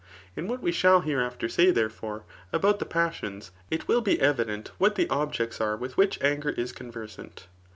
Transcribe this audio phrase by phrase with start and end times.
[0.35, 4.95] ]In what we shall hereafter say, therefore, about the passions, it will be evident what
[4.95, 7.45] the objects are with which anger is conversant.